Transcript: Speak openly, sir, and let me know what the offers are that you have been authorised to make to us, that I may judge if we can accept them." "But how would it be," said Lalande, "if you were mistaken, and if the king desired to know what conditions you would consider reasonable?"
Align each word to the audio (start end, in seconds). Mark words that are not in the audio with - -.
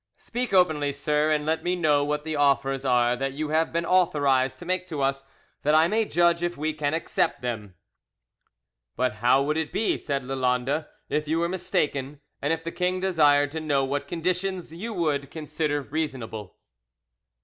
Speak 0.17 0.51
openly, 0.51 0.91
sir, 0.91 1.29
and 1.29 1.45
let 1.45 1.63
me 1.63 1.75
know 1.75 2.03
what 2.03 2.23
the 2.23 2.35
offers 2.35 2.83
are 2.83 3.15
that 3.15 3.33
you 3.33 3.49
have 3.49 3.71
been 3.71 3.85
authorised 3.85 4.57
to 4.57 4.65
make 4.65 4.87
to 4.87 4.99
us, 5.03 5.23
that 5.61 5.75
I 5.75 5.87
may 5.87 6.05
judge 6.05 6.41
if 6.41 6.57
we 6.57 6.73
can 6.73 6.95
accept 6.95 7.43
them." 7.43 7.75
"But 8.95 9.17
how 9.17 9.43
would 9.43 9.57
it 9.57 9.71
be," 9.71 9.99
said 9.99 10.23
Lalande, 10.23 10.87
"if 11.07 11.27
you 11.27 11.37
were 11.37 11.47
mistaken, 11.49 12.19
and 12.41 12.51
if 12.51 12.63
the 12.63 12.71
king 12.71 12.99
desired 12.99 13.51
to 13.51 13.59
know 13.61 13.85
what 13.85 14.07
conditions 14.07 14.73
you 14.73 14.91
would 14.91 15.29
consider 15.29 15.83
reasonable?" 15.83 16.57